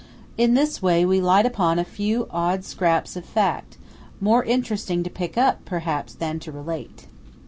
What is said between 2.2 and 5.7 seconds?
odd scraps of fact, more interesting to pick up,